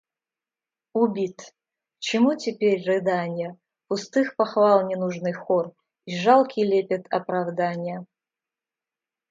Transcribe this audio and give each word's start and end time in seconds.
Убит!.. 0.93 1.37
к 1.43 1.53
чему 1.99 2.35
теперь 2.35 2.81
рыданья, 2.87 3.55
пустых 3.87 4.35
похвал 4.35 4.87
ненужный 4.87 5.31
хор 5.33 5.75
и 6.07 6.17
жалкий 6.17 6.63
лепет 6.63 7.05
оправданья? 7.13 8.07